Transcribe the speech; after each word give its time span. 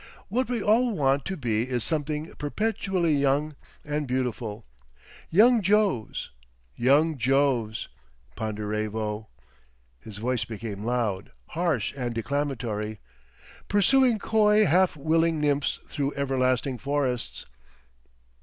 What 0.29 0.49
we 0.49 0.63
all 0.63 0.95
want 0.95 1.25
to 1.25 1.37
be 1.37 1.69
is 1.69 1.83
something 1.83 2.33
perpetually 2.39 3.13
young 3.13 3.55
and 3.85 4.07
beautiful—young 4.07 5.61
Joves—young 5.61 7.19
Joves, 7.19 7.87
Ponderevo"—his 8.35 10.17
voice 10.17 10.43
became 10.43 10.81
loud, 10.81 11.31
harsh 11.49 11.93
and 11.95 12.15
declamatory—"pursuing 12.15 14.17
coy 14.17 14.65
half 14.65 14.95
willing 14.97 15.39
nymphs 15.39 15.77
through 15.85 16.15
everlasting 16.15 16.79
forests."... 16.79 17.45